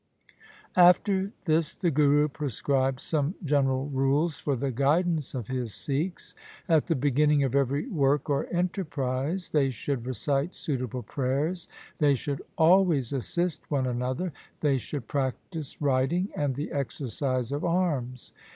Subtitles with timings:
[0.75, 5.47] After this the Guru prescribed some general rules THE SIKH RELIGION for the guidance of
[5.47, 6.33] his Sikhs.
[6.67, 11.67] At the beginning of every work or enterprise they should recite suitable prayers.
[11.99, 18.33] They should always assist one another, they should practise riding and the exercise of arms.